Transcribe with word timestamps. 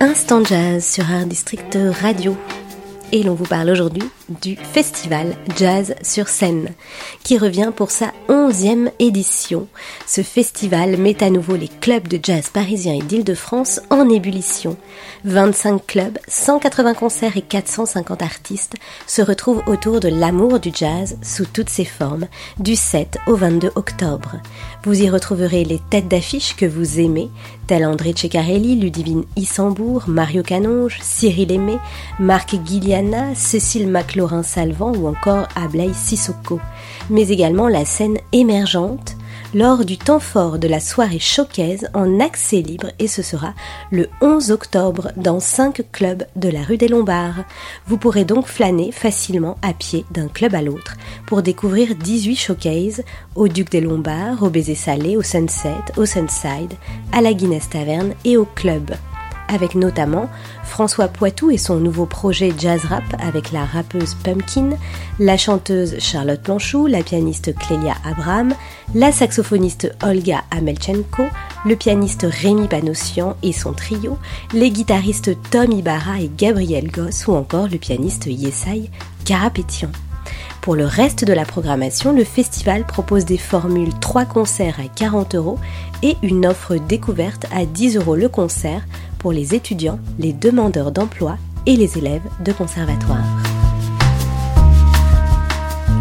Instant 0.00 0.42
Jazz 0.44 0.82
sur 0.82 1.10
Art 1.10 1.26
District 1.26 1.76
Radio. 2.00 2.36
Et 3.12 3.22
l'on 3.22 3.34
vous 3.34 3.44
parle 3.44 3.68
aujourd'hui 3.68 4.02
du 4.40 4.56
festival 4.56 5.36
Jazz 5.56 5.94
sur 6.02 6.28
scène, 6.28 6.70
qui 7.24 7.38
revient 7.38 7.72
pour 7.74 7.90
sa 7.90 8.12
onzième 8.28 8.90
édition. 8.98 9.68
Ce 10.06 10.22
festival 10.22 10.96
met 10.96 11.22
à 11.22 11.30
nouveau 11.30 11.56
les 11.56 11.68
clubs 11.68 12.08
de 12.08 12.18
jazz 12.22 12.48
parisiens 12.48 12.94
et 12.94 13.02
d'Île-de-France 13.02 13.80
en 13.90 14.08
ébullition. 14.08 14.76
25 15.24 15.86
clubs, 15.86 16.18
180 16.28 16.94
concerts 16.94 17.36
et 17.36 17.42
450 17.42 18.22
artistes 18.22 18.74
se 19.06 19.22
retrouvent 19.22 19.62
autour 19.66 20.00
de 20.00 20.08
l'amour 20.08 20.60
du 20.60 20.70
jazz 20.74 21.16
sous 21.22 21.46
toutes 21.46 21.70
ses 21.70 21.84
formes, 21.84 22.26
du 22.58 22.76
7 22.76 23.18
au 23.26 23.36
22 23.36 23.72
octobre. 23.74 24.36
Vous 24.84 25.00
y 25.00 25.08
retrouverez 25.08 25.64
les 25.64 25.80
têtes 25.90 26.08
d'affiche 26.08 26.56
que 26.56 26.66
vous 26.66 26.98
aimez, 26.98 27.30
tels 27.66 27.84
André 27.84 28.14
Ceccarelli, 28.16 28.76
Ludivine 28.76 29.24
Issambourg, 29.36 30.04
Mario 30.08 30.42
Canonge, 30.42 30.98
Cyril 31.02 31.52
Aimé, 31.52 31.78
Marc 32.18 32.56
Guiliana, 32.56 33.34
Cécile 33.34 33.88
Salvant 34.42 34.92
ou 34.92 35.08
encore 35.08 35.48
Ablay 35.56 35.92
Sissoko, 35.92 36.60
mais 37.10 37.28
également 37.28 37.68
la 37.68 37.84
scène 37.84 38.18
émergente 38.32 39.16
lors 39.54 39.84
du 39.84 39.98
temps 39.98 40.20
fort 40.20 40.58
de 40.58 40.68
la 40.68 40.80
soirée 40.80 41.18
showcase 41.18 41.88
en 41.92 42.20
accès 42.20 42.62
libre 42.62 42.88
et 42.98 43.08
ce 43.08 43.22
sera 43.22 43.54
le 43.90 44.08
11 44.20 44.50
octobre 44.50 45.12
dans 45.16 45.40
5 45.40 45.82
clubs 45.92 46.24
de 46.36 46.48
la 46.48 46.62
rue 46.62 46.78
des 46.78 46.88
Lombards. 46.88 47.44
Vous 47.86 47.98
pourrez 47.98 48.24
donc 48.24 48.46
flâner 48.46 48.92
facilement 48.92 49.58
à 49.62 49.74
pied 49.74 50.04
d'un 50.10 50.28
club 50.28 50.54
à 50.54 50.62
l'autre 50.62 50.96
pour 51.26 51.42
découvrir 51.42 51.94
18 51.94 52.36
showcases 52.36 53.02
au 53.34 53.48
Duc 53.48 53.70
des 53.70 53.80
Lombards, 53.80 54.42
au 54.42 54.50
Baiser 54.50 54.74
Salé, 54.74 55.16
au 55.16 55.22
Sunset, 55.22 55.74
au 55.96 56.06
Sunside, 56.06 56.72
à 57.12 57.20
la 57.20 57.34
Guinness 57.34 57.68
Taverne 57.68 58.14
et 58.24 58.36
au 58.36 58.46
club 58.46 58.92
avec 59.52 59.74
notamment 59.74 60.28
François 60.64 61.08
Poitou 61.08 61.50
et 61.50 61.58
son 61.58 61.76
nouveau 61.76 62.06
projet 62.06 62.52
jazz 62.56 62.84
rap 62.84 63.04
avec 63.18 63.52
la 63.52 63.64
rappeuse 63.64 64.14
Pumpkin, 64.14 64.70
la 65.18 65.36
chanteuse 65.36 65.98
Charlotte 65.98 66.42
Planchou, 66.42 66.86
la 66.86 67.02
pianiste 67.02 67.54
Clélia 67.54 67.94
Abraham, 68.04 68.54
la 68.94 69.12
saxophoniste 69.12 69.94
Olga 70.02 70.42
Amelchenko, 70.50 71.24
le 71.66 71.76
pianiste 71.76 72.26
Rémi 72.28 72.68
Panossian 72.68 73.36
et 73.42 73.52
son 73.52 73.72
trio, 73.72 74.18
les 74.52 74.70
guitaristes 74.70 75.36
Tom 75.50 75.70
Ibarra 75.72 76.20
et 76.20 76.30
Gabriel 76.36 76.90
Goss 76.90 77.26
ou 77.26 77.32
encore 77.32 77.68
le 77.68 77.78
pianiste 77.78 78.26
Yesai 78.26 78.90
Carapétian. 79.24 79.90
Pour 80.62 80.76
le 80.76 80.86
reste 80.86 81.24
de 81.24 81.32
la 81.32 81.44
programmation, 81.44 82.12
le 82.12 82.22
festival 82.22 82.86
propose 82.86 83.24
des 83.24 83.36
formules 83.36 83.92
3 83.98 84.26
concerts 84.26 84.78
à 84.78 84.86
40 84.86 85.34
euros 85.34 85.58
et 86.04 86.16
une 86.22 86.46
offre 86.46 86.76
découverte 86.76 87.46
à 87.52 87.66
10 87.66 87.96
euros 87.96 88.14
le 88.14 88.28
concert 88.28 88.82
pour 89.18 89.32
les 89.32 89.56
étudiants, 89.56 89.98
les 90.20 90.32
demandeurs 90.32 90.92
d'emploi 90.92 91.36
et 91.66 91.76
les 91.76 91.98
élèves 91.98 92.22
de 92.44 92.52
conservatoire. 92.52 93.24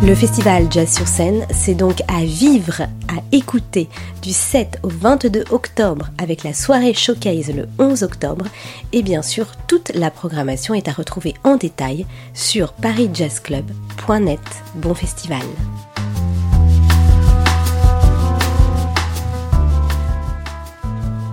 Le 0.00 0.14
festival 0.14 0.68
Jazz 0.70 0.94
sur 0.94 1.08
scène, 1.08 1.44
c'est 1.50 1.74
donc 1.74 2.02
à 2.06 2.24
vivre, 2.24 2.82
à 2.82 3.20
écouter 3.32 3.88
du 4.22 4.32
7 4.32 4.78
au 4.84 4.88
22 4.88 5.46
octobre 5.50 6.10
avec 6.18 6.44
la 6.44 6.54
soirée 6.54 6.94
showcase 6.94 7.52
le 7.52 7.68
11 7.80 8.04
octobre 8.04 8.46
et 8.92 9.02
bien 9.02 9.22
sûr 9.22 9.48
toute 9.66 9.90
la 9.94 10.12
programmation 10.12 10.72
est 10.72 10.86
à 10.86 10.92
retrouver 10.92 11.34
en 11.42 11.56
détail 11.56 12.06
sur 12.32 12.74
parisjazzclub.net. 12.74 14.40
Bon 14.76 14.94
festival. 14.94 15.42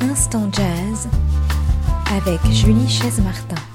Instant 0.00 0.50
Jazz 0.52 1.08
avec 2.12 2.40
Julie 2.52 2.88
Chaise-Martin. 2.88 3.67